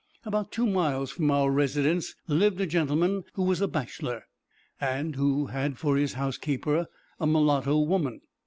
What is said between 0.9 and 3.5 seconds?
from our residence lived a gentleman who